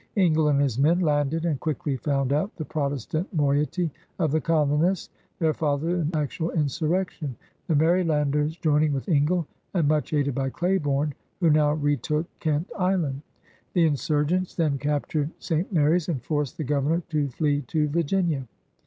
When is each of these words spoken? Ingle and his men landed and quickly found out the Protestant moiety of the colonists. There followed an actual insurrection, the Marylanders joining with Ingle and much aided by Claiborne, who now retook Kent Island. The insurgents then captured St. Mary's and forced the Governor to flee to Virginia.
Ingle 0.15 0.47
and 0.47 0.59
his 0.59 0.79
men 0.79 0.99
landed 1.01 1.45
and 1.45 1.59
quickly 1.59 1.95
found 1.95 2.33
out 2.33 2.55
the 2.55 2.65
Protestant 2.65 3.31
moiety 3.35 3.91
of 4.17 4.31
the 4.31 4.41
colonists. 4.41 5.11
There 5.37 5.53
followed 5.53 5.83
an 5.93 6.09
actual 6.15 6.49
insurrection, 6.49 7.35
the 7.67 7.75
Marylanders 7.75 8.57
joining 8.57 8.93
with 8.93 9.07
Ingle 9.07 9.45
and 9.75 9.87
much 9.87 10.11
aided 10.11 10.33
by 10.33 10.49
Claiborne, 10.49 11.13
who 11.39 11.51
now 11.51 11.73
retook 11.73 12.25
Kent 12.39 12.67
Island. 12.75 13.21
The 13.73 13.85
insurgents 13.85 14.55
then 14.55 14.79
captured 14.79 15.29
St. 15.37 15.71
Mary's 15.71 16.09
and 16.09 16.19
forced 16.23 16.57
the 16.57 16.63
Governor 16.63 17.03
to 17.09 17.29
flee 17.29 17.61
to 17.67 17.87
Virginia. 17.87 18.47